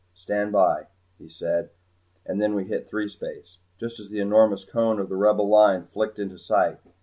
[0.15, 0.87] "Stand by,"
[1.19, 1.69] he said,
[2.25, 6.17] and then we hit threespace, just as the enormous cone of the Rebel Line flicked
[6.17, 6.79] into sight.